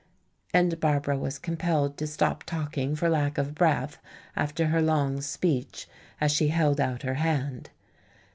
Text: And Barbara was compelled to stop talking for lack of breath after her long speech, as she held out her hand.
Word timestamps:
And 0.51 0.79
Barbara 0.79 1.15
was 1.15 1.37
compelled 1.37 1.95
to 1.99 2.07
stop 2.07 2.43
talking 2.45 2.95
for 2.95 3.07
lack 3.07 3.37
of 3.37 3.53
breath 3.53 3.99
after 4.35 4.69
her 4.69 4.81
long 4.81 5.21
speech, 5.21 5.87
as 6.19 6.31
she 6.31 6.47
held 6.47 6.79
out 6.81 7.03
her 7.03 7.13
hand. 7.21 7.69